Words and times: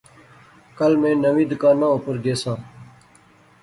کل 0.77 0.91
میں 1.01 1.15
نویں 1.21 1.49
دکاناں 1.51 1.91
اوپر 1.93 2.15
گیساں 2.23 2.57